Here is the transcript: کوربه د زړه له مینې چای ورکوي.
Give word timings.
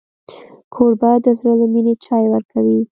کوربه 0.73 1.11
د 1.23 1.27
زړه 1.39 1.53
له 1.59 1.65
مینې 1.73 1.93
چای 2.05 2.23
ورکوي. 2.29 2.77